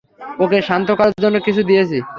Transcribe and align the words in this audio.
ওকে 0.39 0.57
শান্ত 0.61 0.89
করার 0.99 1.17
জন্য 1.23 1.37
কিছু 1.47 1.61
দিয়েছি। 1.69 1.97